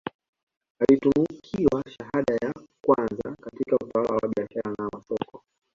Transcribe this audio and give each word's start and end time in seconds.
Alitunukiwa 0.81 1.83
shahada 1.89 2.33
ya 2.35 2.53
kwanza 2.85 3.35
katika 3.41 3.75
utawala 3.75 4.13
wa 4.13 4.27
biashara 4.29 4.75
na 4.79 4.89
masoko 4.93 5.43